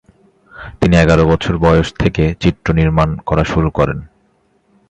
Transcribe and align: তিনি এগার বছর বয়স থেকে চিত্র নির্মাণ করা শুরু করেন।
তিনি 0.79 0.95
এগার 0.97 1.19
বছর 1.25 1.53
বয়স 1.57 1.89
থেকে 1.93 2.23
চিত্র 2.39 2.67
নির্মাণ 2.73 3.09
করা 3.19 3.43
শুরু 3.43 3.69
করেন। 3.69 3.99